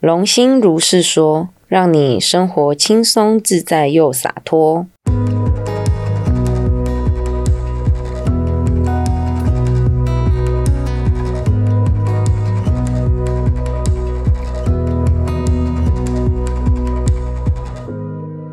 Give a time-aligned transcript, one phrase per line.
[0.00, 4.86] 龙心如是说，让你生活轻松自在又洒脱。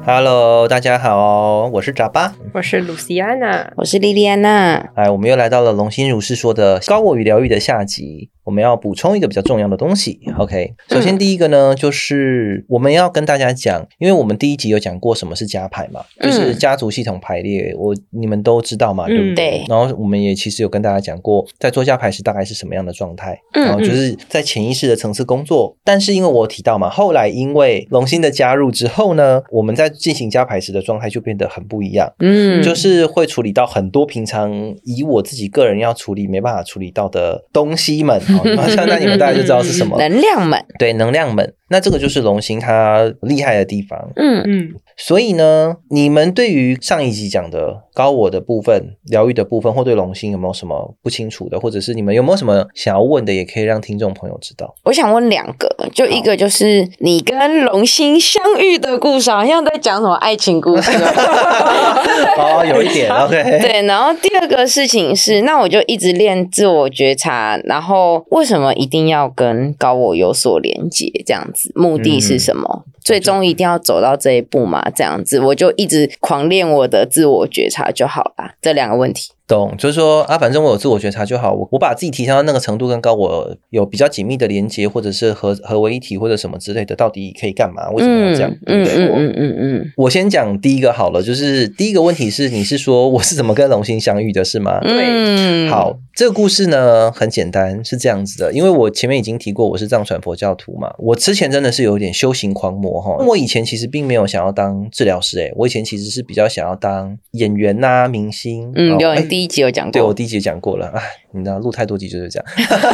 [0.05, 4.75] Hello，大家好，我是扎巴，我是露西安娜，我是莉莉安娜。
[4.93, 8.29] 哎，我们又来到了龙心如是说的高我与疗愈的下集。
[8.43, 10.73] 我们要补充一个比较重要的东西，OK？
[10.89, 19.63] 首先第一个呢，就是我们要跟大家讲，因为我们第一集有讲过什么是家牌嘛，就是家族系统排列，我你们都知道嘛，对不对？
[19.69, 25.77] 然后我们也其实有跟大家讲过，在做家牌时大概是什么样的状态，然后就是在潜意识的层次工作。
[25.85, 34.51] 但是因为我提到嘛，后来因为龙心的加入之后呢，我们在进行家牌时的状态就变得很不一样，嗯，就是会处理到很多平常
[34.83, 38.21] 以我自己个人要处理没办法处理到的东西们。
[38.87, 41.53] 那你们大家就知道是什么能量们，对，能量们。
[41.73, 43.99] 那这个就是龙星它厉害的地方。
[44.15, 44.75] 嗯嗯。
[44.95, 54.75] 所以呢，你们对于上一集讲的高我的部分、疗愈的部分，或对龙星有没有什么不清楚的，或者是你们有没有什么想要问的，也可以让听众朋友知道。
[54.83, 60.91] 我想问两个，就一个就是你跟龙星相遇的故事，好像在讲什么爱情故事。
[62.37, 63.43] 哦，有一点 OK。
[63.59, 71.11] 对，然后第二个事情是，那我就一直练自我觉察，然后为什么一定要跟高我有所连接？
[71.25, 71.62] 这样子。
[71.75, 72.85] 目的是什么？
[73.03, 74.89] 最终一定要走到这一步吗？
[74.95, 78.55] 这样子，我就一直狂练我的自我觉察就好了。
[78.61, 79.32] 这两个问题。
[79.47, 81.51] 懂，就是说啊，反正我有自我觉察就好。
[81.53, 87.89] 我我把自己提升到那个程度，更高我有比较紧密的连接，或者是合合为一体，或者什么之类的，到底可以干嘛？
[87.91, 88.49] 为什么要这样？
[88.65, 89.91] 嗯嗯嗯嗯嗯。
[89.97, 94.79] 我先讲第一个好了，就是第一个问题是，你是说我是怎么跟龙星相遇的，是吗？
[94.79, 95.67] 对。
[95.69, 98.53] 好，这个故事呢很简单，是这样子的。
[98.53, 100.93] 因为我前面已经提过，我是藏传佛教徒嘛。
[100.97, 103.17] 我之前真的是有点修行狂魔哈。
[103.27, 108.71] 我以前其实并没有想要当治疗师，诶，我以前其实是比较想要当演员呐，明星。
[108.75, 109.13] 嗯，有。
[109.33, 111.01] 第一集有讲过，对我第一集讲过了，哎，
[111.31, 112.45] 你知道录太多集就是这样。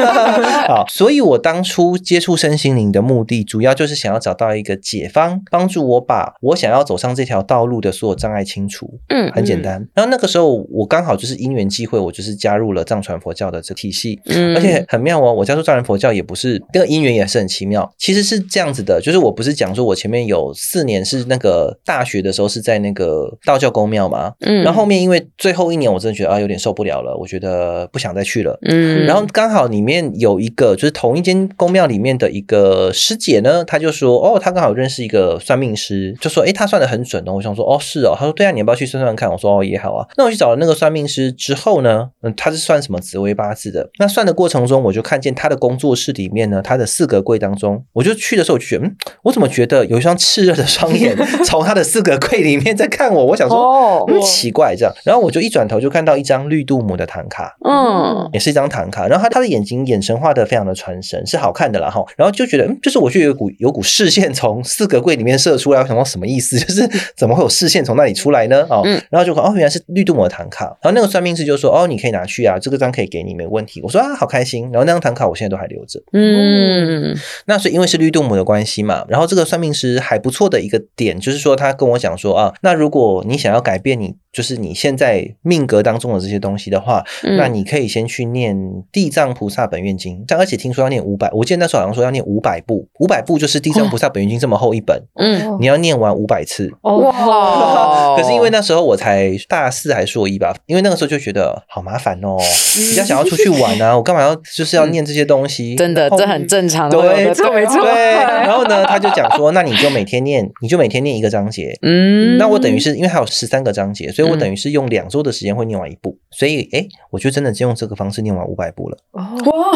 [0.69, 8.89] 好，所以我当初接触身心灵的目的，主要就是想要找到一个解方，帮助我把我想要走上这条道路的所有障碍清除。
[9.09, 9.85] 嗯，很简单。
[9.93, 14.21] 然后那个时候我刚好就是因缘机会，我就是加入了藏传佛教的这体系。
[14.27, 17.93] 嗯，而且很妙哦，我加入藏传佛教也不是那个因缘也是很奇妙。
[17.97, 24.31] 其实是这样子的，就是我不是讲说我前面有四年是那个大学的时候是在那个道教公庙嘛。
[24.39, 26.28] 嗯，然后后面因为最后一年我真的觉得。
[26.29, 28.57] 啊，有点受不了了，我觉得不想再去了。
[28.63, 37.33] 嗯，然后刚好里面有一个，就是同一间宫庙里面的一个师姐呢，她就说，哦，她刚好认识一个算命师，就说，哎，他算的很准哦。
[37.33, 38.15] 我想说，哦，是哦。
[38.17, 39.29] 她说，对啊，你要不要去算算看？
[39.29, 40.05] 我说，哦，也好啊。
[40.17, 43.89] 那我去找了那个算命师之后呢，嗯，他是算什么紫微八字的？
[43.97, 53.25] 那算的过程中，我就看见他的工作室里面呢，他的四格柜当中，我就去的时候，我就觉得，嗯，我怎么觉得有一双炽热的双眼 从他的四格柜里面在看我？
[53.25, 54.93] 我想说，哦，奇怪这样。
[55.03, 56.18] 然后我就一转头就看到。
[56.19, 59.07] 一张绿度母的唐卡，嗯，也是一张唐卡。
[59.07, 62.03] 然后他他的眼睛眼神画的非常的传神，是好看的啦哈。
[62.17, 66.59] 然后就觉得，嗯，就是我就有股有股视线从四格柜里面射出来，我想到什么意思？
[66.59, 68.65] 就是怎么会有视线从那里出来呢？
[68.69, 70.65] 哦，然后就哦，原来是绿度母的唐卡。
[70.81, 73.81] 然后那个算命师就说，哦，你可以拿去啊，这个张可以给你，没问题。
[73.81, 74.63] 我说啊，好开心。
[74.71, 76.01] 然后那张唐卡我现在都还留着。
[76.13, 77.15] 嗯，
[77.45, 84.15] 那所以因为是绿度母的关系嘛，然后这个算命师还不错的一个点就是说，他跟我讲说啊，那如果你想要改变你。
[84.31, 87.03] 就是你现在命格当中的这些东西的话，
[87.37, 88.55] 那你可以先去念
[88.91, 96.69] 《地藏菩萨本愿经》，但而且听说要念五百，我记得那时候好像说要念五百部，五百部就是《地藏菩萨本愿经》这么厚一本，嗯，你要念完五百次。
[96.81, 98.15] 哇！
[98.17, 102.37] 可是因为那时候我才大四还是硕一吧，因为那个时候就觉得好麻烦哦，
[102.75, 105.75] 比较想要出去玩啊，我干嘛要就是要念这些东西？
[105.75, 107.81] 真的，这很正常，对，没错，没错。
[107.81, 114.11] 对然后呢，他就讲说，那你就每天念，你就每天念一个章节，嗯，那我等于是因为还有十三个章节。
[114.19, 118.97] 所以我等于是用两周的时间会念完一部，所以哎，我就真的就用这个方式念完五百部了。
[119.11, 119.31] 哇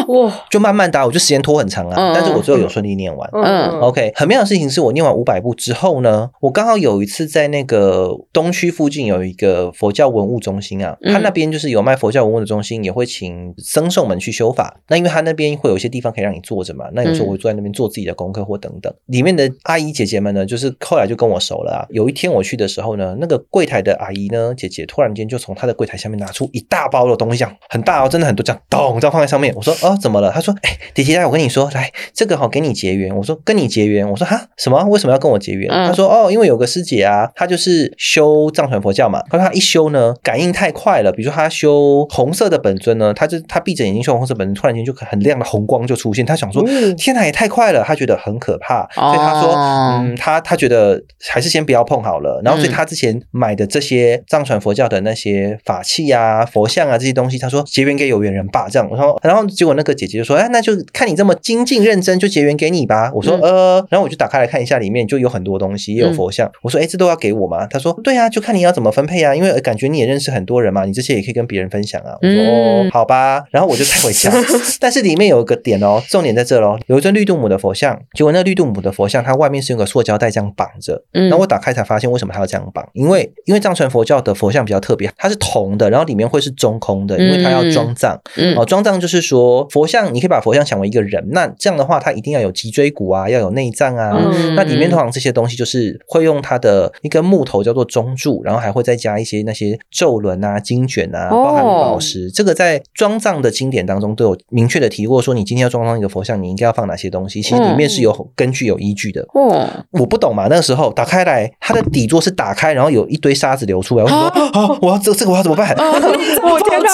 [0.06, 3.30] 哇，就慢慢打，我就时间拖很长啊，但是我最后有顺利念完。
[3.32, 14.80] 嗯，OK，很妙的事情是我念完五百部之后呢，我刚好有一次在那个东区附近有一个佛教文物中心啊，他那边就是有卖佛教文物的中心，也会请僧众们去修法。
[14.88, 18.92] 那因为他那边会有一些地方可以让你坐着嘛，那有时候我会坐在那边做自己的功课或等等。
[19.06, 21.86] 里面的阿姨姐姐们呢，就是后来就跟我熟了啊。
[21.88, 24.24] 有一天我去的时候呢，那个柜台的阿姨。
[24.34, 29.54] 呢，姐姐突然间就从她的柜台下面拿出一大包的东西，这样很大哦，真的很多，这样咚，这样放在上面。
[29.56, 30.30] 我说哦，怎么了？
[30.30, 33.16] 她说，哎，姐姐来，我跟你说，来这个好给你结缘。
[33.16, 34.06] 我说跟你结缘。
[34.06, 34.84] 我说哈什么？
[34.88, 35.70] 为什么要跟我结缘？
[35.70, 41.12] 嗯她说哦，因为有个师姐啊，她就是修藏传佛教嘛，她说她一修呢，感应太快了。
[41.12, 46.24] 比如说她修红色的本尊呢，她就她闭着眼睛修红色本尊，突然间就很亮的红光就出现。
[46.24, 52.40] 她想说，嗯天哪，也太快了，她觉得很可怕，所以她说，哦嗯，她她觉得还是先不要碰好了。
[52.44, 58.68] 然后，所以嗯她之前买的这些藏传佛教的那些法器啊、佛像啊这些东西，他说结缘给有缘人吧。
[58.70, 63.10] 这样，我说，然后结果那个姐姐就说，哎，那就看你这么精进认真，就结缘给你吧。
[63.14, 66.50] 我说，嗯呃，然后我就打开来看一下，里面就有很多东西，也有嗯佛像。
[66.62, 67.66] 我说，哎，这都要给我吗？
[67.66, 72.16] 他说，对啊，就看你要怎么分配啊，因为感觉你也认识很多人嘛，你这些也可以跟别人分享啊。
[72.20, 73.44] 我说，嗯哦，好吧。
[73.50, 74.30] 然后我就带回家，
[74.80, 81.04] 但是里面有一个点哦，重点在这喽，有一尊绿度母的佛像，结果那绿度母的佛像它外面是用个塑胶袋这样绑着。
[81.12, 88.20] 嗯然后我打开才发现为什么它要这样绑，因为因为藏传佛教的佛像比较特别，它是铜的，然后里面会是中空的，因为它要装藏。
[88.36, 94.12] 嗯哦，装藏就是说佛像，你可以把佛像想为一个人，那这样的话，它一定要有脊椎骨啊，要有内脏啊。
[94.14, 102.30] 嗯那里面通常这些东西就是会用它的一根木头叫做中柱，然后还会再加一些那些咒轮啊、经卷啊，哦包含宝石。
[102.30, 107.42] 这个在装藏的经典当中都有明确的提过，说你今天要装上一个佛像，你应该要放哪些东西。
[107.42, 109.26] 其实里面是有根据、有依据的。
[109.34, 114.03] 哦，我不懂嘛，那个时候打开来，它的底座是打开，然后有一堆沙子流出来。
[114.04, 114.18] 我说
[114.52, 115.68] 啊，我要这这个我要怎么办？
[115.76, 116.90] 我天哪！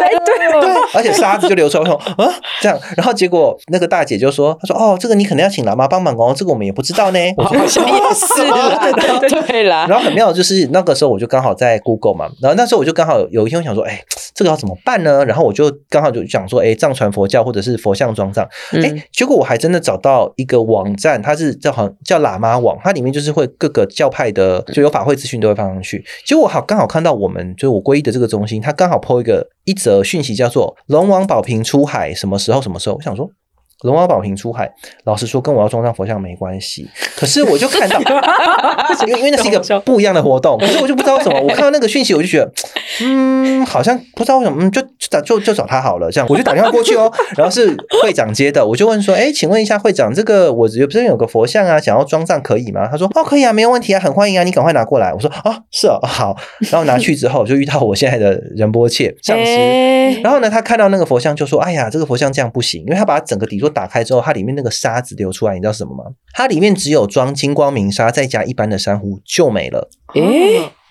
[0.00, 7.18] 哎，对对，而且沙子就流出来，我说啊这样，然后结果那个大姐就说，她说哦，这个你可能要请喇嘛帮忙哦，这个我们也不知道呢。
[7.36, 8.78] 我说也是啦，
[9.46, 14.02] 对啦，然后很妙的就是那个时候我就刚好在 Google 嘛，然后那时候我就刚好有有一天我想说，哎，
[14.34, 15.24] 这个要怎么办呢？
[15.24, 26.04] 然后我就刚好就想说，哎，藏传佛教或者是佛像装藏，哎嗯，结果我还真的找到一个网站，它是叫好像叫喇嘛网，它里面就是会各个教派的就有法会资讯都会放上去。
[26.24, 32.96] 结果我好刚好看到我们就是我皈依的这个中心，他刚好 PO 一个一则讯息，叫做龙王宝瓶出海，什么时候什么时候？
[32.96, 33.30] 我想说。
[33.82, 34.70] 龙王宝瓶出海，
[35.04, 36.88] 老实说跟我要装上佛像没关系。
[37.16, 37.98] 可是我就看到，
[39.06, 42.52] 因 为因为那是一个不一样的活动，可是我就不知道为什么，我看到那个讯息，我就觉得，
[43.02, 52.86] 嗯，好像不知道为什么，嗯，就就打就就找他好了，这样我就打电话过去哦， 然后是会长接的，我就问说，哎，请问一下会长，这个我这边有个佛像啊，想要装上可以吗？
[52.90, 55.12] 他说，哦，可以啊，没有问题啊，很欢迎啊，你赶快拿过来。
[55.12, 56.36] 我说，啊，是哦，好，
[56.70, 59.56] 然后拿去之后就遇到我现在的仁波切上师。
[59.56, 59.92] 哎
[60.22, 66.04] 然后呢，他看到那个佛像就说：“哎呀，这个佛像这样不行，因为他把整个底座打开之后，它里面那个沙子流出来，你知道什么吗？
[66.34, 69.90] 它里面只有装金光明沙，再加一般的珊瑚就没了。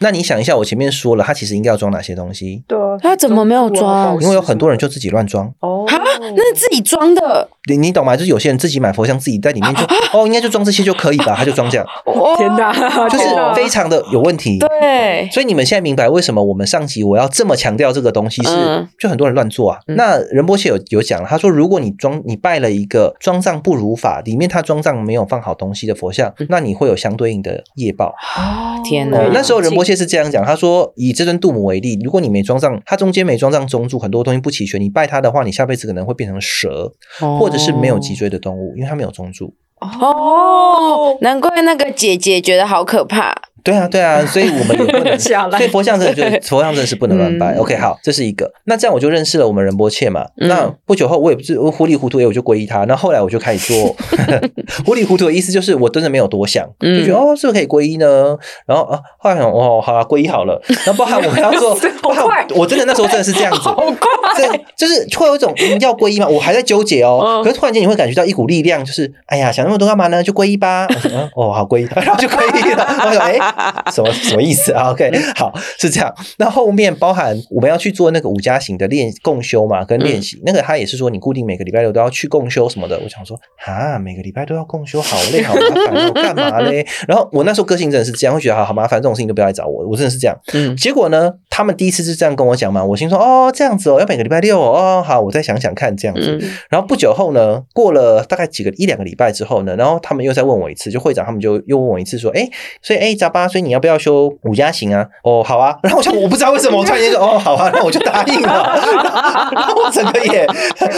[0.01, 2.63] 那你想一下，我前面说了，他其实应该要装哪些东西？
[2.67, 4.19] 对啊，他怎么没有装？
[4.21, 5.95] 因为有很多人就自己乱装，哦，啊，
[6.35, 8.15] 那是自己装的，你你懂吗？
[8.17, 9.83] 就是有些人自己买佛像，自己在里面就
[10.13, 12.73] 哦，应该就装这些就可以吧，他就装这样， 哦天哪，
[13.09, 13.25] 就是
[13.55, 14.59] 非常的有问题。
[14.59, 18.87] 对，所以你们现在明白为什么我们上集我要这么强调这个东西是，嗯。
[18.99, 19.79] 就很多人乱做啊。
[19.87, 28.13] 那仁波切有有讲了，他说如果你装你拜了一个装藏不如法，里面他装藏没有放好东西的佛像，那你会有相对应的业报。
[28.37, 29.17] 哦天哪。
[29.33, 36.91] 那时候仁波切是这样讲，他说以这尊杜母为例，如果你没装上，它中间没装上中柱，很多东西不齐全，你拜它的话，你下辈子可能会变成蛇，
[37.39, 39.53] 或者是没有脊椎的动物，因为它没有中柱。
[39.79, 43.33] 哦，难怪那个姐姐觉得好可怕。
[43.63, 47.53] 对啊，对啊，所以我们也不能， 下来所以佛像真的就 是佛像真的是不能乱拜。
[47.55, 48.51] 嗯 OK，好，这是一个。
[48.65, 50.25] 那这样我就认识了我们仁波切嘛。
[50.37, 52.83] 嗯那不久后我也不是我糊里糊涂，哎，我就皈依他。
[52.85, 53.95] 那后来我就开始做
[54.85, 58.37] 糊里糊涂的意思就是我真的没有多想，就嗯觉得哦，是不是可以皈依呢？
[58.65, 60.61] 然后啊，后来想哦，好啊，皈依好了。
[60.85, 63.93] 然后包含我们要做，包含快我真的那时候真的是这样子，好快，
[64.37, 67.19] 这就是会有一种嗯要皈依嘛，我还在纠结哦。
[67.23, 70.21] 嗯可是突然间你会感觉到一股力量，就是哎呀，想那么多干嘛呢？
[70.23, 70.87] 就皈依吧。
[70.89, 72.85] 我说嗯哦，好皈依，然后就皈依了。
[73.05, 73.50] 我说哎，
[73.91, 76.13] 什么什么意思啊？OK，好是这样。
[76.37, 82.99] 那后面包含我们要去做那个五加型的练共修嘛，跟练习，那个他也是说你固定每个礼拜六都要去共修什么的。
[82.99, 86.85] 我想说啊，每个礼拜都要共修，好累好麻烦哦，干嘛嘞？
[87.07, 90.37] 然后我那时候个性真的是这样，会觉得好好麻烦，这种事情都不要来找我，我真的是这样。
[90.53, 96.39] 嗯结果呢，他们第一次是这样跟我讲嘛，我心说哦这样子哦，要每个礼拜六哦，哦好，我再想想看这样子。
[96.41, 102.49] 嗯然后不久后呢，过了大概几个一两个礼拜之后呢，然后他们又再问我一次，就会长他们就又问我一次说，哎，
[102.81, 105.05] 所以哎扎巴，所以你要不要修五加行啊？
[105.23, 105.77] 哦，好啊。
[105.83, 108.63] 然后我想我不知道为什么，我突然间说哦好啊，那我就答应了。
[109.53, 110.47] 然后我整个也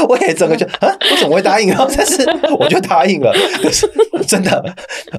[0.08, 1.70] 我也整个就啊，我怎么会答应？
[1.70, 2.24] 然 后但是
[2.60, 3.90] 我就答应了，可是
[4.28, 4.64] 真的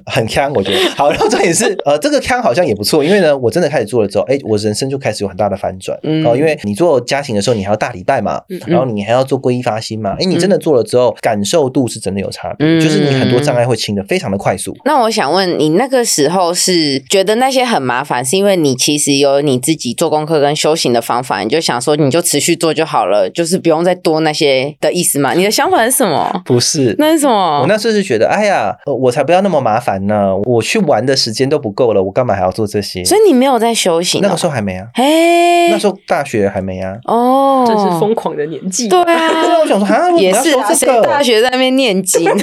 [0.06, 0.78] 很坑，我觉得。
[0.90, 5.98] 好，然后这也是呃，这个坑好像也不错，因为呢，我真的开始做了之后，哎，我人生就开始有很大的反转。
[6.02, 14.74] 嗯哦，因为你做家庭的时候，你还要大礼拜嘛，嗯然后你还要做皈依发心嘛，哎，你真的做了之后，感受度是真的有差别，嗯就是你很多障碍会清的非常的快速。
[14.84, 25.32] 那我想问你，那个时候是觉得那些很麻烦，是因为你其实有你自己做功课跟修行的方法，你就想说你就持续做就好了，就是不用再多那些的意思嘛？
[25.34, 26.42] 你的想法是什么？
[26.44, 27.60] 不是， 那是什么？
[27.60, 33.04] 我那时候是觉得，哎呀，呃我才不要那么麻烦呢，我去玩的时间都不够了，我干嘛还要做这些？
[33.04, 34.22] 所以你没有在修行、哦？
[34.24, 36.96] 那个时候还没啊，嘿，那时候大学还没啊。
[37.04, 38.88] 哦，真是疯狂的年纪。
[38.88, 39.18] 对对啊，
[39.54, 40.52] 啊我，想说，哈，也是
[41.02, 41.22] 大？
[41.22, 42.24] 学在那边念经？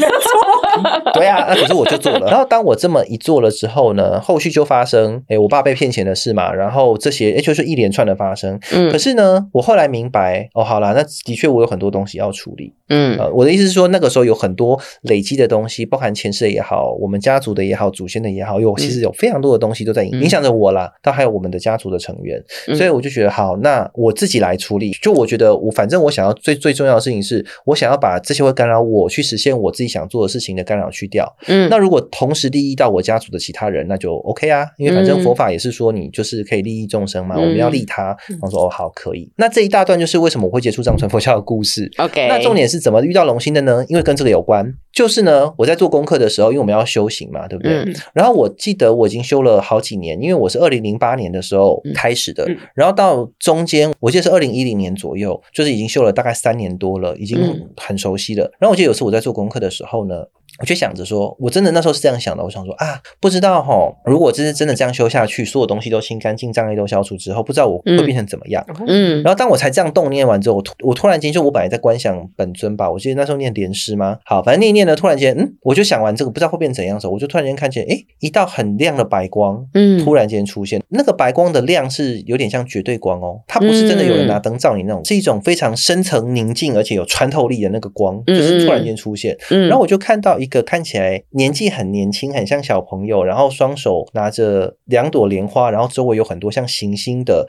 [1.14, 2.28] 对啊，那可是我就做了。
[2.28, 8.60] 然后当我这么一做了之后呢，后续就发生，哎，我爸被骗钱的事嘛，然后这些，哎，就是一连串的发生。
[8.74, 12.74] 嗯可是呢，我后来明白，哦，好啦，那的确我有很多东西要处理。
[12.90, 24.92] 嗯呃，我的意思是说，那个时候有很多累积的东西，包含前世的也好，我们家族的也好，祖先的也好，有其实有非常多的东西都在影嗯影响着我啦，到还有我们的家族的成员，嗯所以我就觉得好，那我自己来处理。
[25.02, 31.26] 就我觉得我反正我想要最最重要的事情是，我想要把这些会干扰我去实现我自己想做的事情的干扰去掉。
[31.48, 38.18] 嗯，那如果同时利益到我家族的其他人，那就 OK 啊，因为反正嗯佛法也是说你就是可以利益众生嘛，我们要利他。
[38.30, 39.32] 嗯然后说哦好可以。
[39.38, 41.92] 那这一大段就是为什么我会接触藏传佛教的故事。
[41.98, 43.86] OK，那重点是怎么遇到龙心的呢？
[43.88, 47.74] 因为跟这个有关，就是呢，我在做功课的时候，因为我们要修行嘛，对不对？
[47.84, 58.52] 嗯然后我记得我已经修了好几年，因为我是二零零八年的时候开始的，嗯然后到中间我记得是二零一零年左右，就是已经修了大概三年多了，已经嗯很熟悉了。
[58.60, 60.26] 然后我记得有次我在做功课的时候呢。
[60.60, 62.44] 我就想着说，我真的那时候是这样想的。
[62.44, 68.64] 我想说啊，不知道哈，如果真是真的这样修下去，所有东西都清干净，障碍都消除之后，不知道我会嗯变成怎么样。
[68.86, 74.18] 嗯然后当我才这样动念完之后，我突我突然间就我本来在观想本尊吧，我记得那时候念莲师吗？
[74.26, 80.82] 好，反正念一念呢，突然间，嗯，我就想完这个不知道会变怎样的时候，我就突然间看见，哎，一道很亮的白光，嗯突然间出现。
[80.90, 89.38] 那个白光的亮是有点像绝对光哦，它不是真的有人拿灯照你那种，是一种非常深层宁静而且有穿透力的那个光，嗯就是突然间出现。
[89.50, 97.48] 嗯，然后我就看到一个看起来年纪很年轻，很像小朋友，然后双手拿着两朵莲花，然后周围有很多像行星的。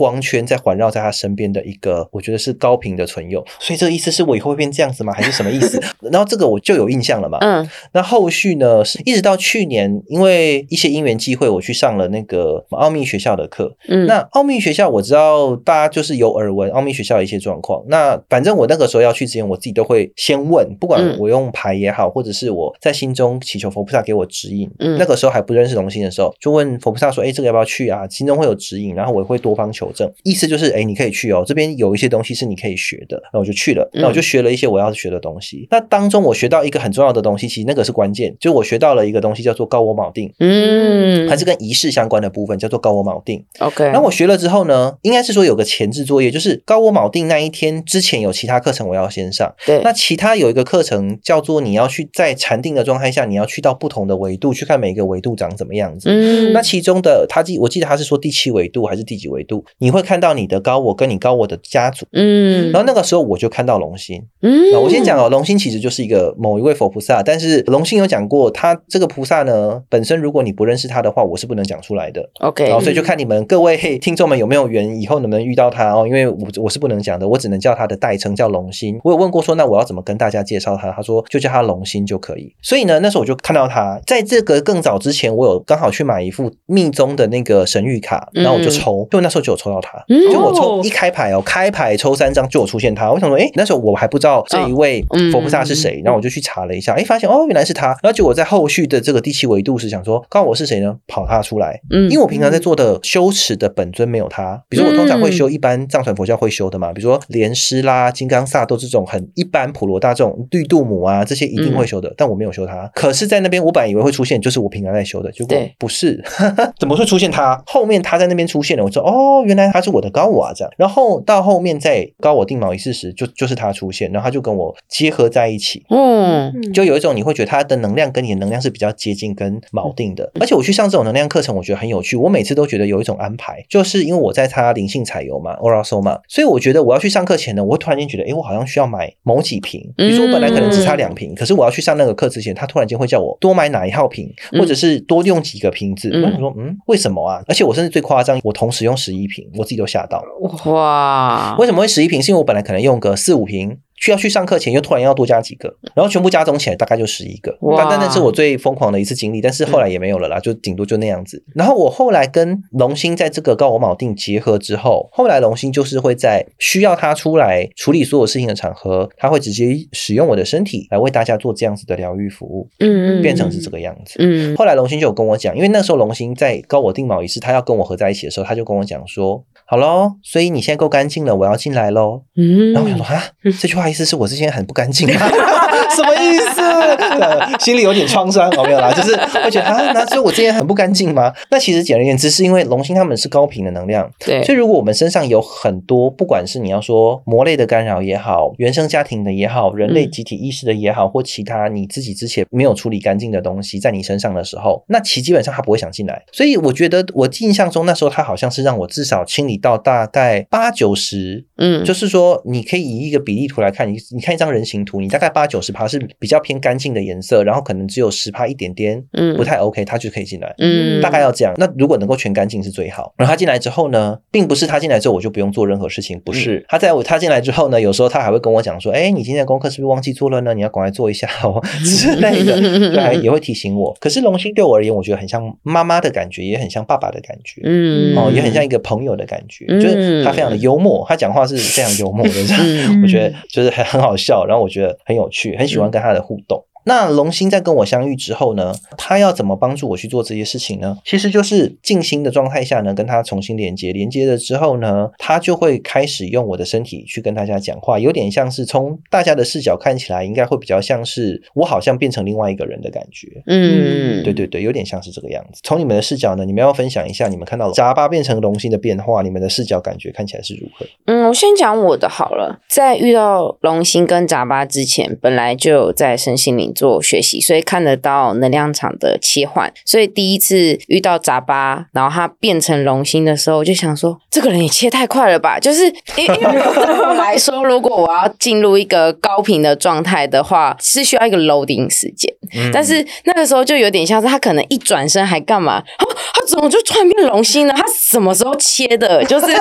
[0.00, 5.12] 光圈在环绕在他身边的一个，我觉得是高频的唇釉，所以这个意思是我以后会变这样子吗？
[5.12, 5.78] 还是什么意思？
[6.10, 7.36] 然后这个我就有印象了嘛。
[7.42, 13.76] 嗯那后续呢，是一直到去年，因为一些因缘机会，我去上了那个奥秘学校的课。
[13.88, 17.84] 嗯，那奥秘学校我知道大家就是有耳闻奥秘学校的一些状况。
[17.88, 24.70] 那反正我那个时候要去之前，我自己都会先问，不管嗯我用牌也好，或者是我在心中祈求佛菩萨给我指引。
[24.78, 33.20] 嗯那个时候还不认识龙心的时候，就问佛菩萨说：“哎，这个要不要去啊？”心中会有指引，然后我也会多方求证，意思就是：哎，你可以去哦，这边有一些东西是你可以学的。
[33.32, 35.66] 那我就去了，嗯那我就学了一些我要学的东西。
[35.70, 40.32] 那当中我学到一个很重要的东西，其实那个是关键，就是我学到了一个东西叫做高我锚定。
[40.38, 43.44] 嗯，还是跟仪式相关的部分，叫做高我锚定。
[43.58, 49.54] OK，然后我学了之后呢，应该是说有个前置作业，就是高我锚定那一天之前有其他课程我要先上。
[49.66, 56.08] 对，那其他有一个课程叫做你要去在禅定的状态下，你要去到不同的维度去看每一个维度长怎么样子。
[56.10, 62.06] 嗯那其中的他记，我记得他是说第七维度还是第几维度，你会看到你的高我跟你高我的家族。
[62.12, 64.22] 嗯，然后那个时候我就看到龙心。
[64.42, 72.28] 嗯，那我先讲哦，龙心其实就是一个某一位佛菩萨，但是龙心有讲过，他这个菩萨呢，本身如果你不认识他的话，我是不能讲出来的。
[72.40, 76.06] OK，然后所以就看你们各位听众们有没有缘，以后能不能遇到他哦？
[76.06, 78.98] 因为我我是不能讲的，我只能叫他的代称叫龙心。
[79.04, 80.90] 我有问过说，那我要怎么跟大家介绍他？
[80.90, 82.54] 他说就叫他龙心就可以。
[82.62, 90.02] 所以呢，那时候我就看到他，在这个更早之前，我有刚好去买一副密宗的那个神谕卡，然后我就抽，就那时候就有抽到他。
[90.08, 93.10] 嗯就我抽哦一开牌哦，开牌抽三张就有出现他。
[93.10, 97.88] 我想说，哎，那时候我还不知道这一位嗯佛菩萨是谁，然后我就去查了一下，哎，发现哦原来是他。
[98.02, 100.96] 然后结果在后续的这个第七维度是想说，告我是谁呢？
[101.06, 112.90] 跑他出来，嗯因为我平常在做的修持的本尊没有他，比如说我通常会修一般藏传佛教会修的嘛，比如说莲师啦、金刚萨都这种很一般普罗大众、绿度母啊这些一定会修的，但我没有修他。
[112.94, 116.22] 可是，在那边我本来以为会出现，就是我平常在修的，结果不是，
[116.78, 117.60] 怎么会出现他？
[117.66, 120.72] 后面他在那边出现了，我说哦，原来他是我的高我啊，这样。
[120.76, 125.84] 然后到后面在高我定锚仪式时，就就是他出现，然后他就跟我结合在一起。
[125.90, 132.16] 嗯就有一种你会觉得他的能量跟你的能量是比较接近跟锚定的，而且我去上这种能量课程，我觉得很有趣。
[132.16, 146.10] 我每次都觉得有一种安排，就是因为我在他灵性彩油嘛 o r a s o 嘛，所以我觉得我要去上课前呢，我会突然间觉得，诶，我好像需要买某几瓶，比如说我本来可能只差两瓶，可是我要去上那个课之前，他突然间会叫我多买哪一号瓶，或者是多用几个瓶子。
[146.12, 147.42] 嗯我想说，嗯，为什么啊？
[147.48, 150.72] 而且我甚至最夸张，我同时用十一瓶，我自己都吓到了。
[150.72, 152.22] 哇，为什么会十一瓶？
[152.22, 153.78] 是因为我本来可能用个四五瓶。
[154.00, 157.56] 需要去上课前又突然要多加几个，然后全部加总起来大概就十一个。
[157.60, 161.44] 哇但但那是我最疯狂的一次经历，但是后来也没有了啦，就顶多就那样子。
[161.54, 174.14] 然后我后来跟龙星在这个高我铆定结合之后，后来龙星就是会在需要他出来处理所有事情的场合，他会直接使用我的身体来为大家做这样子的疗愈服务，嗯变成是这个样子。
[174.18, 183.22] 嗯后来龙星就有跟我讲，因为那时候龙星在高我定锚仪式，他要跟我合在一起的时候，他就跟我讲说：“好喽，所以你现在够干净了，我要进来喽。”嗯然后我想说啊，
[183.60, 185.28] 这句话意思是我之前很不干净吗？
[185.94, 186.60] 什么意思？
[186.60, 191.32] 呃 心里有点创伤，哦，没有啦， 就是会觉得啊，那所以我之前很不干净吗？
[191.52, 206.20] 那其实简而言之，是因为龙星他们是高频的能量，对所以如果我们身上有很多，不管是你要说魔类的干扰也好，原生家庭的也好，人类嗯集体意识的也好，或其他你自己之前没有处理干净的东西在你身上的时候，那其基本上他不会想进来。
[206.32, 220.54] 所以我觉得我印象中那时候他好像是让我至少清理到大概八九十嗯就是说，你可以以一个比例图来看，你你看一张人形图，你大概八九十趴是比较偏干净的颜色，然后可能只有十趴一点点嗯不太 OK，它就可以进来。
[220.58, 221.54] 嗯大概要这样。
[221.58, 223.12] 那如果能够全干净是最好。
[223.16, 226.64] 然后他进来之后呢，并不是他进来之后我就不用做任何事情，不是。
[226.68, 230.54] 他在我他进来之后呢，有时候他还会跟我讲说：“哎，你今天的功课是不是忘记做了呢？
[230.54, 232.58] 你要赶快做一下哦 之类的。”
[232.90, 233.96] 对，还也会提醒我。
[234.00, 237.60] 可是龙星对我而言，我觉得很像妈妈的感觉，也很像爸爸的感觉。
[237.64, 243.02] 嗯哦，也很像一个朋友的感觉，嗯就是他非常的幽默，他讲话是非常幽默的，这样、嗯。
[243.02, 246.64] 我觉得就是很很好笑，然后我觉得很有趣，很喜欢跟他的互动。
[246.84, 250.96] 那龙星在跟我相遇之后呢，他要怎么帮助我去做这些事情呢？
[251.04, 263.28] 其实就是静心的状态下呢，跟他重新连接，连接了之后呢，他就会开始用我的身体去跟大家讲话，有点像是从大家的视角看起来，应该会比较像是我好像变成另外一个人的感觉。
[263.46, 265.60] 嗯对对对，有点像是这个样子。
[265.62, 270.86] 从你们的视角呢，你们要分享一下你们看到杂巴变成龙星的变化，你们的视角感觉看起来是如何？
[271.06, 272.60] 嗯，我先讲我的好了。
[272.68, 279.72] 在遇到龙星跟杂巴之前，本来就有在身心灵做学习，所以看得到能量场的切换。
[279.84, 285.58] 所以第一次遇到杂巴，然后他变成龙星的时候，我就想说，这个人也切太快了吧？
[285.60, 285.84] 就是
[286.16, 292.32] 因为对我来说，如果我要进入一个高频的状态的话，是需要一个 loading 时间。
[292.72, 295.82] 但是那个时候就有点像是他可能一转身还干嘛？
[295.98, 297.74] 他 他怎么就突然变龙心了？
[297.74, 299.24] 他什么时候切的？
[299.24, 299.46] 就是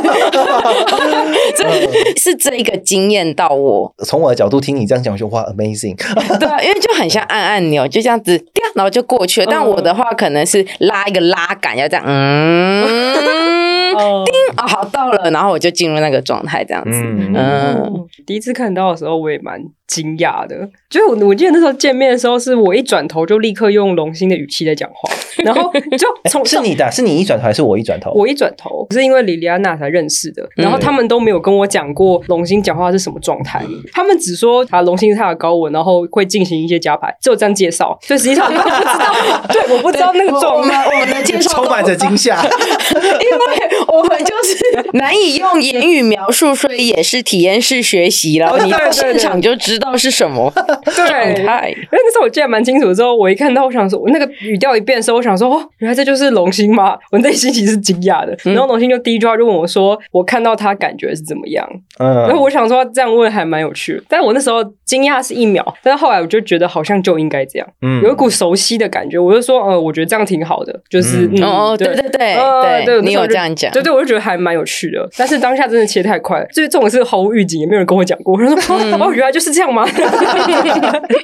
[1.55, 1.69] 这
[2.17, 5.95] 是这一个经验到我，从我的角度听你这样讲，我就哇，amazing！
[6.39, 8.43] 对啊，因为就很像按按钮，就这样子，
[8.75, 9.47] 然后就过去了。
[9.49, 13.58] 但我的话可能是拉一个拉杆，要这样，嗯，
[13.99, 14.25] 哦，
[14.55, 16.91] 啊，好到了，然后我就进入那个状态，这样子。
[16.91, 20.55] 嗯嗯第一次看到的时候，我也蛮惊讶的。
[20.89, 25.09] 就是我我记得那时候见面的时候，是我一转头就立刻用龙心的语气在讲话，
[25.43, 28.11] 然后 就从是你的，是你一转头还是我一转头？
[28.11, 40.85] 我一转头是因为莉莉安娜才认识的，然后他们都没有跟我讲过龙心讲话是什么状态，他们只说啊龙星是他的高文，然后会进行一些加牌，只有这样介绍，所以实际上我不知道， 对，我不知道那个我状态。
[40.89, 42.41] 我们的介绍充满着惊吓。
[42.43, 48.49] 因为我们就是 难以用言语描述，所以也是体验式学习了。
[48.51, 50.51] 哦你到对对对现场就知道是什么
[50.95, 51.69] 状，态。
[51.69, 56.97] 因为那时候我记得蛮清楚的时候，我一看到，我想说，我那个语调一变的时候，我想说，哦，原来这就是龙星吗？
[57.11, 58.37] 我内心其实是惊讶的。
[58.51, 61.67] 然后龙星就第一句话就问我说，我看到他感觉是怎么样？
[61.97, 69.17] 然后嗯，我想说这样问还蛮有趣的，但我那时候惊讶是一秒，但是后来我就觉得好像就应该这样，嗯有一股熟悉的感觉。
[69.19, 75.07] 我就说，呃，我觉得这样挺好的，就是嗯嗯哦，对对对呃对，你有这样讲对对，我就觉得还蛮有趣的。
[75.17, 78.33] 但是当下真的切太快了，就是这种事毫无预警，也没有人跟我讲过。
[78.33, 79.85] 我说，嗯 哦，原来就是这样吗？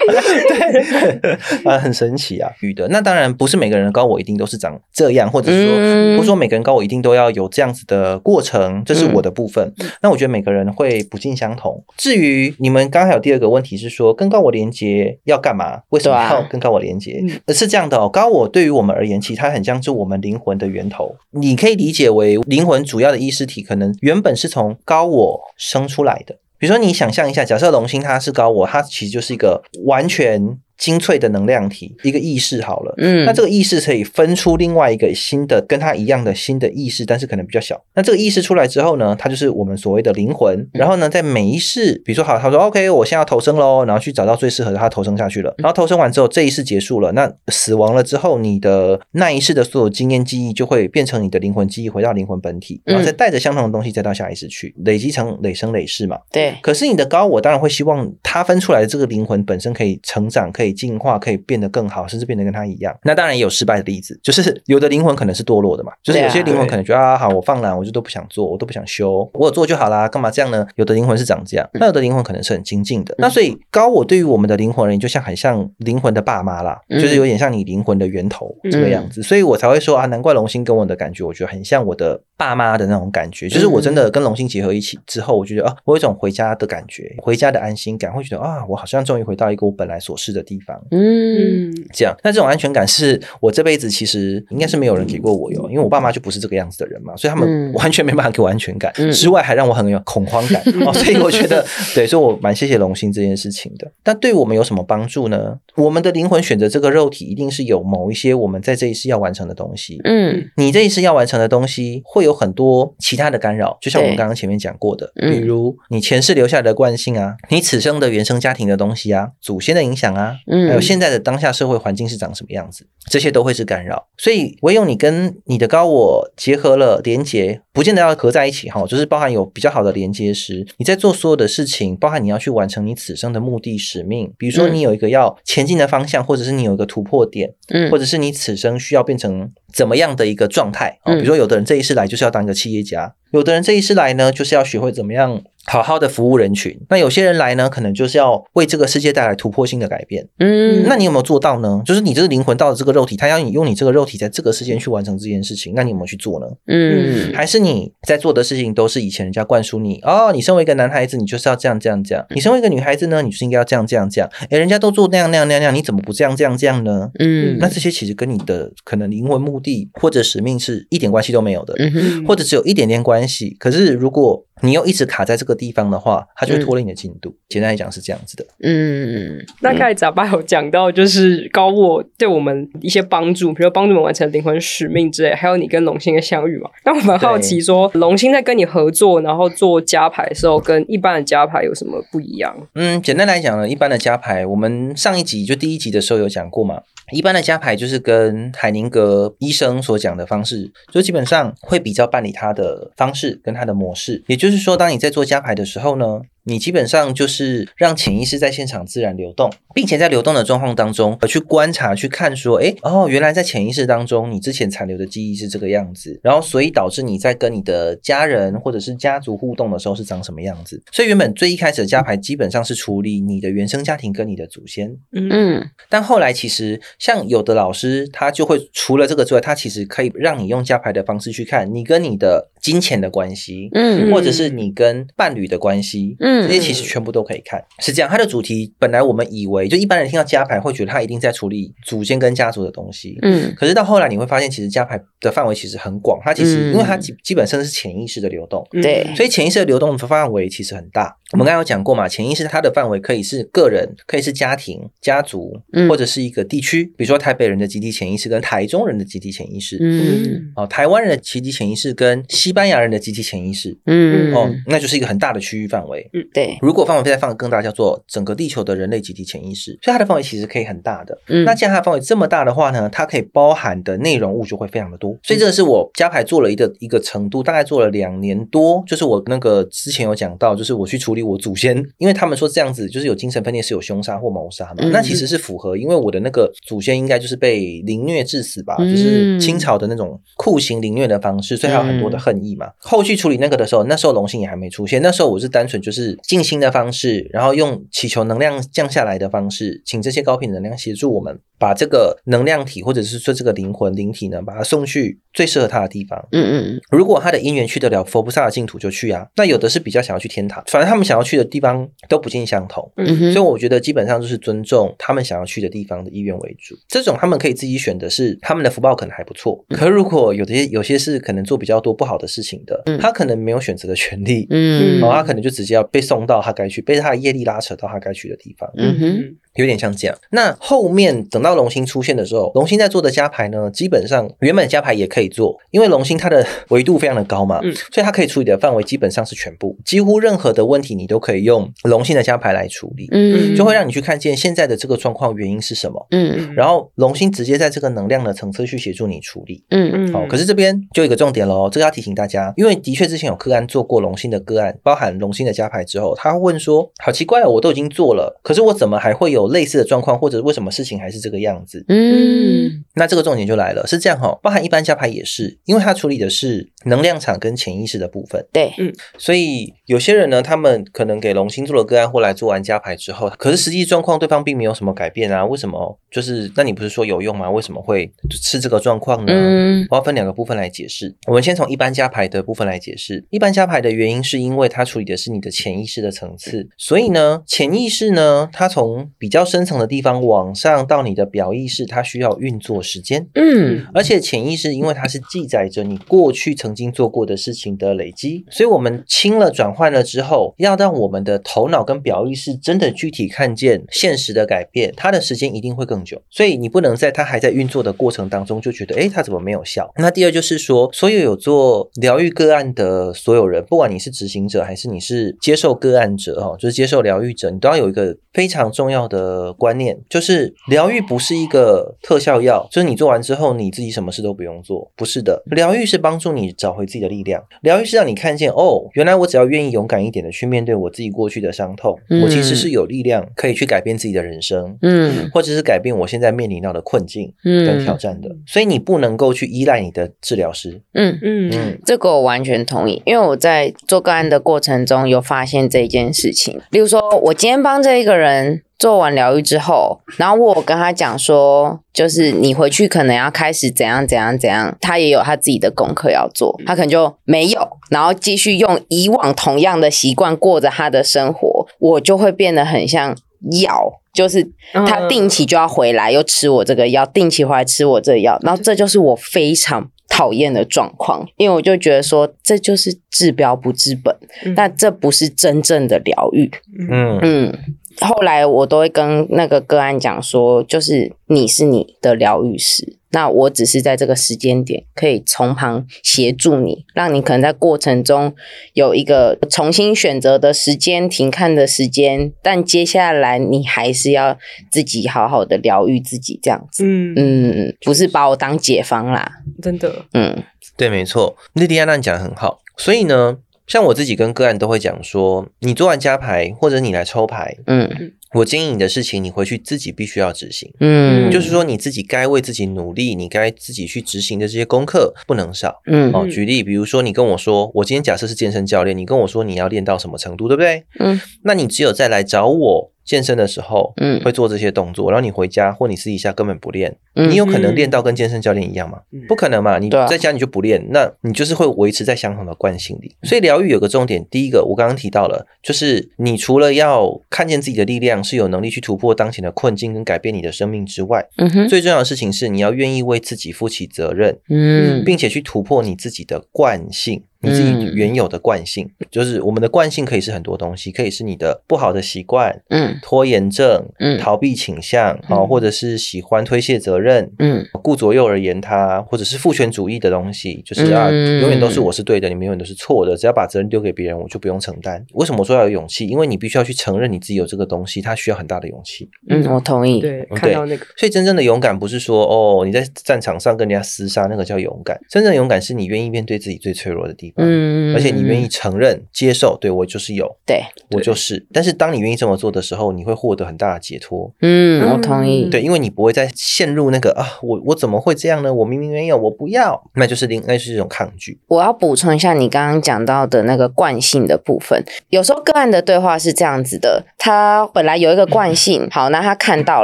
[0.05, 2.87] 对啊， 很神奇啊，女的。
[2.89, 9.73] 那当然不是每个人的高我一定都是长这样，或者是说，嗯不是说每个人高我一定都要有这样子的过程，这是我的部分。
[10.01, 11.83] 那我觉得每个人会不尽相同。
[11.97, 15.81] 至于你们刚才有第二个问题是说，跟高我连接要干嘛？
[15.89, 17.23] 为什么要跟高我连接？
[17.49, 21.15] 是这样的哦，高我对于我们而言，其实它很像是我们灵魂的源头。
[21.31, 26.37] 你可以理解为灵魂主要的意识体，可能原本是从高我生出来的。
[26.57, 32.93] 比如说，你想象一下，假设龙星它是高我，它其实就是一个完全精粹的能量体，一个意识好了。
[32.97, 37.81] 嗯那这个意识可以分出另外一个新的跟它一样的新的意识，但是可能比较小。
[37.95, 40.67] 那这个意识出来之后呢，它就是我们所谓的灵魂。
[40.73, 45.53] 然后呢，在每一世，比如说好，他说 OK，我现在要投生喽，然后去找到最适合的，他投生下去了。
[45.57, 56.17] 然后投生完之后，这一世结束了，那死亡了之后，你的那一世的所有经验记忆就会变成你的灵魂记忆，回到灵魂本体，然后再带着相同的东西再到下一世去，累积成累生累世嘛。
[56.31, 62.95] 对，可是你的高我当然会希望它分出来的这个灵魂本身可以成长，可以进化，可以变得更好，甚至变得跟他一样。
[63.03, 70.65] 那当然也有失败的例子，就是 有的灵魂可能是堕落的嘛，就是有些灵魂可能觉得啊，好，我放懒，我就都不想做，我都不想修，我有做就好啦，干嘛这样呢？
[70.75, 73.15] 有的灵魂是长这样，那有的灵魂可能是很精进的。
[73.17, 92.15] 那所以高我对于我们的灵魂而言，就像很像灵魂的爸妈啦，就是有点像你灵魂的源头这个样子，所以我才会说啊，难怪龙星跟我的感觉，我觉得很像我的爸妈的那种感觉，就是我真的跟龙星结合一起之后，我觉得啊，我有一种回家的感觉，回家的安心感，会觉得啊，我好像终于回到一个我本来所是的地方，嗯，这样。
[92.23, 103.91] 那这种安全感是我这辈子其实应该是没有人给过我哟，因为我爸妈就不是这个样子的人嘛，所以他们完全没办法给我安全感，之外还让我很有恐慌感 哦，所以我觉得对，所以我蛮谢谢龙星这件事情的。
[104.03, 105.57] 但对我们有什么帮助呢？
[105.75, 109.99] 我们的灵魂选择这个肉体，一定是有某一些我们在这一世要完成的东西。
[110.03, 124.07] 嗯，你这一世要完成的东西，会有很多其他的干扰，就像我们刚刚前面讲过的，比如你前世留下来的惯性啊，你此生的原生家庭的东西啊，祖先的影响啊，还有现在的当下社会环境是长什么样子，这些都会是干扰。
[124.17, 141.13] 所以唯有你跟你的高我结合了连接，不见得要合在一起哈，就是包含有比较好的连接时，你在做所有的事情，包含你要去完成你此生的目的使命，比如说你有一个要前进的方向，或者是你有一个突破点，嗯或者是你此生需要变成怎么样的一个状态啊？
[141.13, 150.27] 比如说，有的人这一世来就是要当一个企业家，有的人这一世来呢就是要学会怎么样好好的服务人群，那有些人来呢可能就是要为这个世界带来突破性的改变。
[150.39, 151.81] 嗯，那你有没有做到呢？
[151.85, 156.45] 就是你这个灵魂到了这个肉体，他要你用你这个肉体在这个世间去完成这件事情，那你有没有去做呢？
[156.67, 157.64] 嗯还是你
[158.07, 164.29] 在做的事情都是以前人家灌输你哦，你身为一个男孩子，你就是要这样这样这样；你身为一个女孩子呢，你就是应该要这样这样这样。
[164.49, 167.09] 哎，人家都做那样那样那样，你怎么不这样这样这样呢？
[167.19, 173.55] 嗯那这些其实跟你的可能灵魂目的或者使命是一点关系都没有的，嗯或者只有一点点关系。
[173.59, 177.35] 可是如果你又一直卡在这个地方的话，它就会拖累你的进度。
[177.49, 178.45] 简单来讲是这样子的。
[178.61, 186.69] 嗯那刚才杂巴有讲到，就是高我对我们一些帮助，比如帮助我们完成灵魂使命之类，还有你跟龙星的相遇嘛。
[186.85, 192.55] 那我蛮好奇说，龙星在跟你合作，然后做加牌的时候，跟一般的加牌有什么不一样？
[192.75, 196.81] 嗯，简单来讲呢，一般的加牌，我们上一集就第一集的时候有讲过嘛。
[197.11, 204.23] 一般的加牌就是跟海宁格医生所讲的方式，就基本上会比较办理他的方式跟他的模式。
[204.27, 220.81] 也就是说，当你在做加牌的时候呢，你基本上就是让潜意识在现场自然流动，并且在流动的状况当中，呃去观察、去看说，哎，哦，原来在潜意识当中，你之前残留的记忆是这个样子，然后所以导致你在跟你的家人或者是家族互动的时候是长什么样子。
[220.91, 225.69] 所以原本最一开始的加牌基本上是处理你的原生家庭跟你的祖先，嗯。
[225.89, 234.11] 但后来其实像有的老师，他就会除了这个之外，他其实可以让你用加牌的方式去看你跟你的金钱的关系，嗯。
[234.11, 237.63] 或者是你跟伴侣的关系，嗯这些其实全部都可以看。
[237.79, 251.15] 是这样，它的主题本来我们以为就一般人听到家牌会觉得他一定在处理祖先跟家族的东西，嗯可是到后来你会发现，其实家牌的范围其实很广，它其实嗯因为它基基本上是潜意识的流动，对所以潜意识的流动的范围其实很大。
[251.35, 266.09] 我们刚刚有讲过嘛，潜意识它的范围可以是个人，可以是家庭、家族，嗯或者是一个地区，比如说台北人的集体潜意识跟台中人的集体潜意识，嗯哦，台湾人的集体潜意识跟西班牙人的集体潜意识，嗯哦，那就是一个很大的区域范围。
[266.13, 271.19] 嗯对如果范围再放更大，叫做整个地球的人类集体潜意识，所以它的范围其实可以很大的。
[271.27, 275.17] 嗯那既然它的范围这么大的话呢，它可以包含的内容物就会非常的多。
[275.21, 278.81] 所以这个是我加牌做了一个一个程度，大概做了两年多。
[278.87, 292.67] 就是我那个之前有讲到，就是我去处理我祖先，因为他们说这样子就是有精神分裂是有凶杀或谋杀嘛，嗯那其实是符合，因为我的那个祖先应该就是被凌虐致死吧，嗯就是清朝的那种酷刑凌虐的方式，所以还有很多的恨意嘛。
[292.77, 306.27] 后续处理那个的时候，那时候龙星也还没出现，那时候我是单纯就是静心的方式，然后用祈求能量降下来的方式，请这些高频能量协助我们把这个能量体或者是说这个灵魂灵体呢，把它送去最适合它的地方。
[306.31, 309.27] 嗯嗯如果他的姻缘去得了佛菩萨的净土，就去啊。
[309.35, 312.91] 那有的是比较想要去天堂，反正他们想要去的地方都不尽相同。
[312.97, 316.75] 嗯所以我觉得基本上就是尊重他们想要去的地方的意愿为主。
[316.87, 319.63] 这种他们可以自己选的是他们的福报可能还不错。
[319.69, 324.47] 可如果有些有些是可能做比较多不好的事情的，他可能没有选择的权利。
[324.49, 328.69] 嗯然后，他可能就直接要被送到他该去，被他的业力拉扯到他该去的地方。
[328.77, 330.17] 嗯哼嗯有点像这样。
[330.31, 346.05] 那后面等到龙星出现的时候，龙星在做的加牌呢，基本上原本加牌也可以做，因为龙星它的维度非常的高嘛，嗯所以它可以处理的范围基本上是全部，几乎任何的问题你都可以用龙星的加牌来处理，嗯就会让你去看见现在的这个状况原因是什么。
[346.11, 349.63] 嗯然后龙星直接在这个能量的层次去协助你处理。
[349.69, 361.83] 嗯嗯好、可是这边就有一个重点喽，这个要提醒大家，因为的确之前有个案做过龙星的个案，包含龙星的加牌之后，他会问说：好奇怪哦，我都已经做了，可是我怎么还会有有类似的状况，或者为什么事情还是这个样子？
[361.87, 375.99] 嗯那这个重点就来了，是这样哈、哦，包含一般加牌也是，因为它处理的是能量场跟潜意识的部分，对，嗯所以有些人呢，他们可能给龙星做了个案，或来做完加牌之后，可是实际状况对方并没有什么改变啊，为什么？
[376.09, 377.51] 就是那你不是说有用吗？
[377.51, 379.33] 为什么会是这个状况呢？
[379.33, 381.13] 嗯我要分两个部分来解释。
[381.27, 383.25] 我们先从一般加牌的部分来解释。
[383.29, 393.27] 一般加牌的原因是因为它处理的是你的潜意识的层次，所以呢，潜意识呢，它从比较深层的地方往上到你的表意识，它需要运作时间。
[393.33, 406.21] 嗯而且潜意识，因为它是记载着你过去曾经做过的事情的累积，所以我们清了、转换了之后，要让我们的头脑跟表意识真的具体看见现实的改变，它的时间一定会更久。
[406.29, 409.91] 所以你不能在它还在运作的过程当中就觉得，诶，它怎么没有效？
[409.97, 425.41] 那第二就是说，所有有做疗愈个案的所有人，不管你是执行者还是你是接受个案者，哦，就是接受疗愈者，你都要有一个非常重要的观念，就是疗愈不是一个特效药，就是你做完之后你自己什么事都不用做，不是的。
[425.45, 434.77] 疗愈是帮助你找回自己的力量，疗愈是让你看见，哦，原来我只要愿意勇敢一点的去面对我自己过去的伤痛，嗯我其实是有力量可以去改变自己的人生。
[434.81, 440.81] 嗯或者是改变我现在面临到的困境跟挑嗯战的，所以你不能够去依赖你的治疗师。
[440.93, 446.59] 嗯，嗯嗯这个我完全同意，因为我在做个案的过程中有发现这一件事情。
[446.71, 463.15] 例如说，我今天帮这一个人做完疗愈之后，然后我跟他讲说，就是你回去可能要开始怎样怎样怎样，他也有他自己的功课要做，他可能就没有，然后继续用以往同样的习惯过着他的生活，我就会变得很像
[463.61, 464.01] 药。
[464.15, 476.49] 就是他定期就要回来，又吃我这个药，定期回来吃我这个药，然后这就是我非常讨厌的状况，因为我就觉得说这就是治标不治本，嗯但这不是真正的疗愈。
[476.89, 477.59] 嗯嗯，
[478.01, 488.33] 后来我都会跟那个个案讲说，就是你是你的疗愈师，那我只是在这个时间点可以从旁协助你，让你可能在过程中
[488.73, 494.37] 有一个重新选择的时间、停看的时间，但接下来你还是要
[494.69, 496.83] 自己好好的疗愈自己，这样子。
[496.85, 499.31] 嗯嗯，不是把我当解方啦。
[499.61, 500.43] 真的，嗯
[500.75, 502.59] 对，没错，莉莉安娜讲的很好。
[502.77, 510.69] 所以呢，像我自己跟个案都会讲说，你做完加牌或者你来抽牌，嗯我建议你的事情，你回去自己必须要执行。
[510.81, 515.81] 嗯，就是说，你自己该为自己努力，你该自己去执行的这些功课不能少。
[515.85, 520.83] 嗯哦，举例，比如说你跟我说，我今天假设是健身教练，你跟我说你要练到什么程度，对不对？
[520.99, 528.99] 嗯，那你只有再来找我健身的时候，嗯会做这些动作，然后你回家或你私底下根本不练，嗯你有可能练到跟健身教练一样吗？
[529.11, 529.79] 嗯不可能嘛！
[529.79, 533.15] 你在家你就不练，那你就是会维持在相同的惯性里。
[533.23, 547.23] 所以疗愈有个重点，第一个我刚刚提到了，就是你除了要看见自己的力量，是有能力去突破当前的困境跟改变你的生命之外，嗯哼最重要的事情是你要愿意为自己负起责任，嗯并且去突破你自己的惯性。
[547.45, 565.05] 你自己嗯原有的惯性，就是我们的惯性可以是很多东西，可以是你的不好的习惯、嗯拖延症、嗯逃避倾向，啊、嗯或者是喜欢推卸责任，嗯顾左右而言他，或者是父权主义的东西，就是啊，嗯永远都是我是对的，你们永远都是错的，只要把责任丢给别人，我就不用承担。
[565.13, 566.07] 为什么我说要有勇气？
[566.07, 569.09] 因为你必须要去承认你自己有这个东西，它需要很大的勇气。
[569.29, 570.01] 嗯，我同意。
[570.01, 574.99] 对，嗯看到那个，所以真正的勇敢不是说哦你在战场上跟人家厮杀，那个叫勇敢。
[575.09, 581.45] 真正的勇敢是你愿意面对自己最脆弱的地方，嗯，而且你愿意承认、接受，对我就是有，对，我就是。
[581.51, 584.31] 但是当你愿意这么做的时候，你会获得很大的解脱。
[584.41, 585.49] 嗯，我同意。
[585.49, 588.53] 对，因为你不会再陷入那个啊，我我怎么会这样呢？
[588.53, 591.37] 我明明没有，我不要，那就是另那是一种抗拒。
[591.47, 594.83] 我要补充一下你刚刚讲到的那个惯性的部分。
[595.09, 599.83] 有时候个案的对话是这样子的：他本来有一个惯性，好，那他看到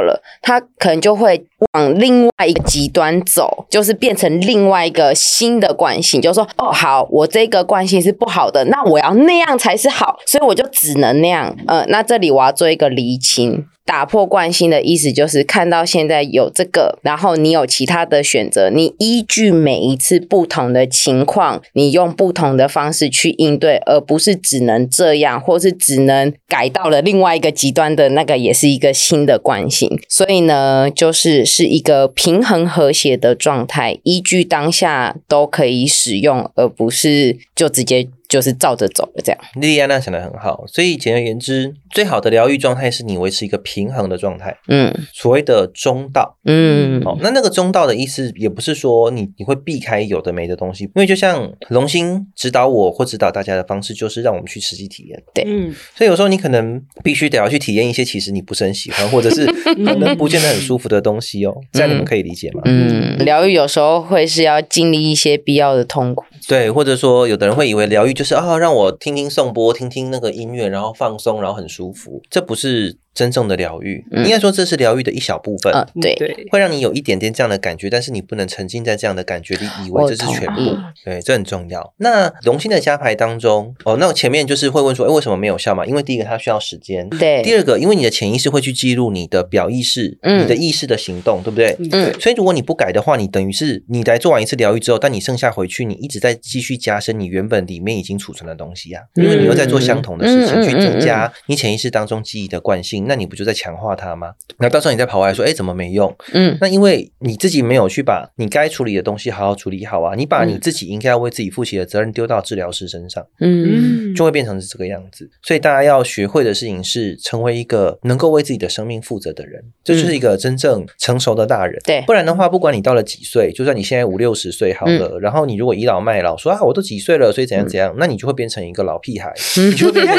[0.00, 11.54] 了，他可能就会往另外一个极端走，就是变成另外一个新的惯性，就是说，哦，好，我这个关系是不好的，那我要那样才是好，所以我就只能那样。
[11.66, 13.66] 嗯，那这里我要做一个厘清。
[13.84, 29.90] 打破惯性的意思就是看到现在有这个，然后你有其他的选择，你依据每一次不同的情况，你用不同的方式去应对，而不是只能这样，或是只能改到了另外一个极端的那个，也是一个新的惯性。
[30.08, 38.08] 所以呢，就是是一个平衡和谐的状态，依据当下都可以使用，而不是就直接。
[38.32, 39.38] 就是照着走了这样。
[39.56, 46.38] 莉莉安娜想的很好，所以简而言之，最好的疗愈状态是你维持一个平衡的状态，嗯所谓的中道。
[46.46, 55.22] 嗯哦，那那个中道的意思，也不是说你你会避开有的没的东西，因为就像龙星指导我或指导大家的方式，就是让我们去实际体验。
[55.34, 61.54] 对嗯，所以有时候你可能必须得要去体验一些其实你不是很喜欢，或者是可能不见得很舒服的东西哦。
[61.70, 62.62] 这样你们可以理解吗？
[62.64, 66.24] 嗯，疗愈有时候会是要经历一些必要的痛苦。
[66.48, 74.04] 对，或者说有的人会以为疗愈就就是啊，让我听听颂钵，听听那个音乐，然后放松，然后很舒服，这不是真正的疗愈。
[74.10, 75.72] 嗯应该说这是疗愈的一小部分。
[75.72, 76.16] 嗯，对，
[76.50, 80.76] 会让你有一点点这样的感觉，但是你不能沉浸在这样的感觉里，以为这是全部。
[81.04, 81.92] 对，这很重要。
[81.98, 85.84] 那龙星的加牌当中，哦，那前面就是会问说，哎，为什么没有效嘛？
[85.84, 91.76] 因为第一个它需要时间，对，第二个，因为你的潜意识会去记录你的表意识、嗯你的意识的行动，对不对？
[91.92, 104.32] 嗯所以如果你不改的话，你等于是你来做完一次疗愈之后，但你剩下回去，你一直在继续加深你原本里面已经储存的东西啊，因为你又在做相同的事情，嗯去增加你潜意识当中记忆的惯性，那你不就在强化它吗？
[104.58, 106.14] 那到时候你再跑回来说，哎，怎么没用？
[106.32, 113.24] 嗯那因为你自己没有去把你该处理的东西好好处理好啊，你把你嗯自己应该要为自己负起的责任丢到治疗师身上。
[113.40, 115.28] 嗯就会变成是这个样子。
[115.42, 121.80] 所以大家要学会的事情是成为一个能够为自己的生命负责的人，这就是一个真正成熟的大人。
[121.84, 130.16] 对不然的话，不管你到了几岁，就算你现在五六十岁好了，然后你如果倚老卖老说啊我都几岁了，所以怎样怎样，那你就会变成一个老屁孩， 你就会变成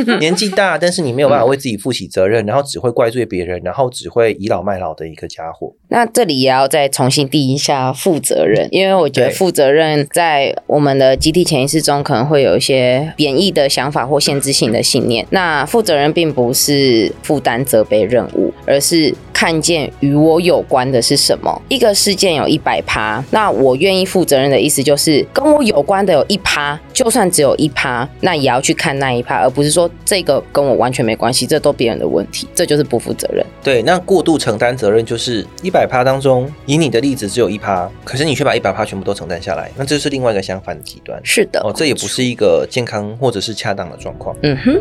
[0.00, 5.74] 一个年纪大，但是你没有办法为自己负起责任，然后只会怪罪别人，然后只会倚老卖老的一个家伙。
[5.94, 15.24] 那这里也要再重新定一下负责任，因为我觉得负责任在我们的集体潜意识中可能会有一些贬义的想法或限制性的信念。
[15.30, 21.62] 那负责任并不是负担责备任务，而是看见与我有关的是什么。
[21.68, 33.46] 一个事件有一百趴，那我愿意负责任的意思就是跟我有关的有一趴，就算只有一趴，那也要去看那一趴，而不是说这个跟我完全没关系，这都别人的问题，这就是不负责任。
[33.62, 41.20] 对，那过度承担责任就是一百趴当中，以你的例子只有一趴，可是你却把一百趴全部都承担下来，那这是另外一个相反的极端。
[41.22, 44.34] 是的，哦，这也不是一个健康或者是恰当的状况。
[44.42, 44.80] 嗯哼。